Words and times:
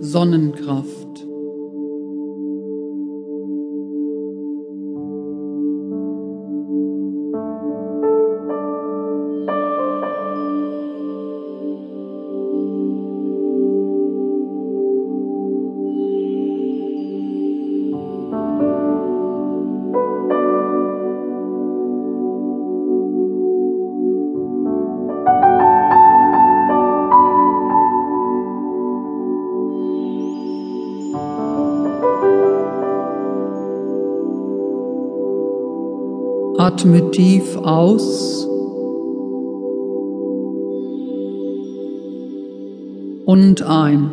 Sonnenkraft. 0.00 1.31
Atme 36.64 37.10
tief 37.10 37.56
aus 37.56 38.46
und 43.24 43.64
ein. 43.64 44.08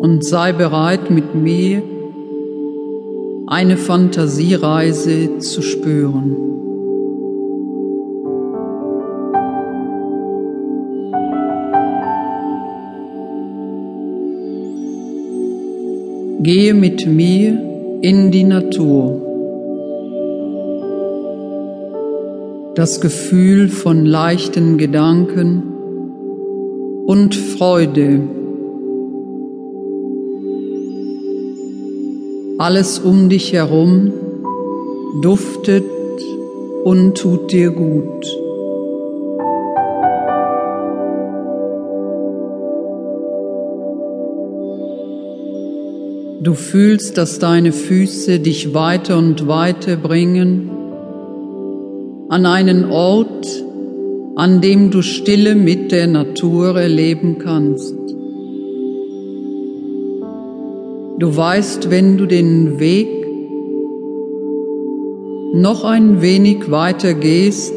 Und 0.00 0.24
sei 0.24 0.52
bereit, 0.54 1.10
mit 1.10 1.34
mir 1.34 1.82
eine 3.48 3.76
Fantasiereise 3.76 5.36
zu 5.40 5.60
spüren. 5.60 6.34
Gehe 16.42 16.72
mit 16.72 17.06
mir 17.06 17.68
in 18.00 18.30
die 18.30 18.44
Natur. 18.44 19.27
Das 22.78 23.00
Gefühl 23.00 23.68
von 23.70 24.06
leichten 24.06 24.78
Gedanken 24.78 25.64
und 27.06 27.34
Freude. 27.34 28.20
Alles 32.58 33.00
um 33.00 33.28
dich 33.28 33.52
herum 33.52 34.12
duftet 35.22 35.82
und 36.84 37.18
tut 37.18 37.50
dir 37.50 37.72
gut. 37.72 38.24
Du 46.40 46.54
fühlst, 46.54 47.18
dass 47.18 47.40
deine 47.40 47.72
Füße 47.72 48.38
dich 48.38 48.72
weiter 48.72 49.18
und 49.18 49.48
weiter 49.48 49.96
bringen 49.96 50.67
an 52.28 52.44
einen 52.44 52.90
Ort, 52.90 53.64
an 54.36 54.60
dem 54.60 54.90
du 54.90 55.02
Stille 55.02 55.54
mit 55.54 55.92
der 55.92 56.06
Natur 56.06 56.76
erleben 56.78 57.38
kannst. 57.38 57.94
Du 61.18 61.36
weißt, 61.36 61.90
wenn 61.90 62.18
du 62.18 62.26
den 62.26 62.78
Weg 62.78 63.08
noch 65.54 65.84
ein 65.84 66.20
wenig 66.20 66.70
weiter 66.70 67.14
gehst, 67.14 67.72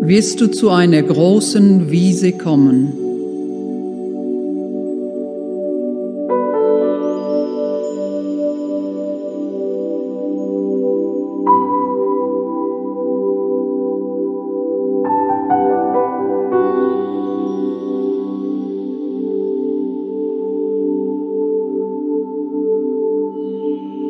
wirst 0.00 0.40
du 0.40 0.48
zu 0.48 0.70
einer 0.70 1.02
großen 1.02 1.90
Wiese 1.90 2.32
kommen. 2.32 3.11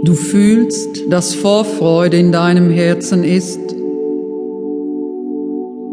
Du 0.05 0.15
fühlst, 0.15 1.05
dass 1.11 1.33
Vorfreude 1.33 2.17
in 2.17 2.33
deinem 2.33 2.71
Herzen 2.71 3.23
ist 3.23 3.61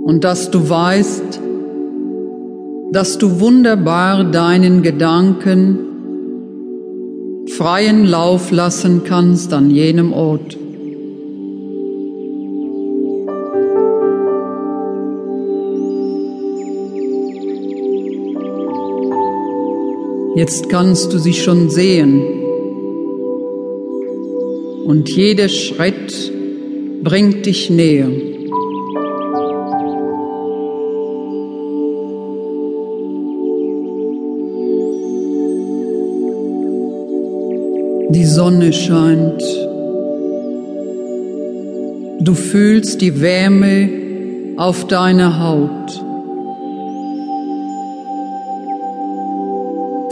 und 0.04 0.24
dass 0.24 0.50
du 0.50 0.68
weißt, 0.68 1.40
dass 2.92 3.20
du 3.20 3.40
wunderbar 3.40 4.24
deinen 4.24 4.82
Gedanken 4.82 5.78
freien 7.56 8.04
Lauf 8.06 8.50
lassen 8.50 9.04
kannst 9.06 9.54
an 9.54 9.70
jenem 9.70 10.12
Ort. 10.12 10.58
Jetzt 20.36 20.68
kannst 20.70 21.14
du 21.14 21.20
sie 21.20 21.34
schon 21.34 21.70
sehen 21.70 22.39
und 24.90 25.08
jeder 25.08 25.50
Schritt 25.50 26.34
bringt 27.04 27.46
dich 27.46 27.70
näher. 27.70 28.10
Die 38.10 38.26
Sonne 38.26 38.74
scheint. 38.74 39.44
Du 42.22 42.34
fühlst 42.34 43.00
die 43.02 43.22
Wärme 43.22 43.90
auf 44.58 44.88
deiner 44.88 45.40
Haut. 45.40 46.04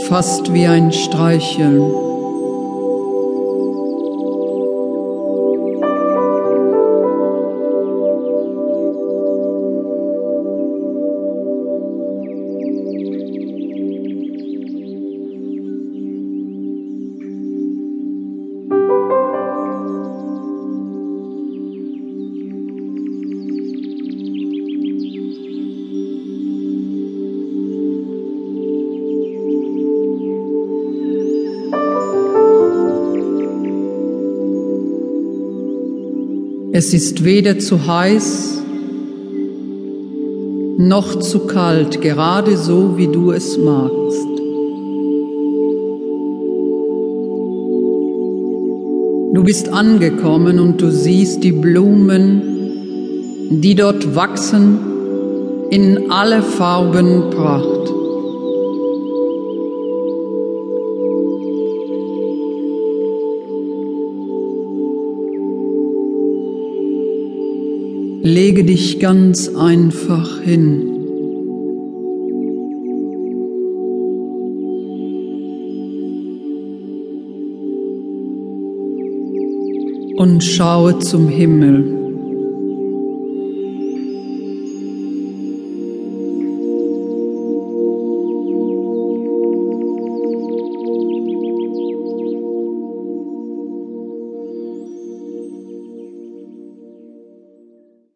Fast 0.04 0.54
wie 0.54 0.66
ein 0.66 0.92
Streicheln. 0.92 2.17
Es 36.78 36.94
ist 36.94 37.24
weder 37.24 37.58
zu 37.58 37.88
heiß 37.88 38.62
noch 40.78 41.18
zu 41.18 41.40
kalt, 41.40 42.00
gerade 42.00 42.56
so, 42.56 42.96
wie 42.96 43.08
du 43.08 43.32
es 43.32 43.58
magst. 43.58 44.28
Du 49.34 49.42
bist 49.42 49.70
angekommen 49.70 50.60
und 50.60 50.80
du 50.80 50.92
siehst 50.92 51.42
die 51.42 51.50
Blumen, 51.50 52.42
die 53.60 53.74
dort 53.74 54.14
wachsen, 54.14 54.78
in 55.70 56.12
alle 56.12 56.42
Farben 56.42 57.30
Pracht. 57.30 57.97
Lege 68.22 68.64
dich 68.64 68.98
ganz 68.98 69.48
einfach 69.54 70.40
hin. 70.40 70.94
Und 80.16 80.42
schaue 80.42 80.98
zum 80.98 81.28
Himmel. 81.28 81.97